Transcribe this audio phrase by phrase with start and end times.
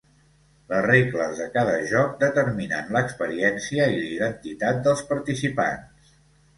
[0.71, 6.21] Les regles de cada joc determinen l'experiència i la identitat dels participants.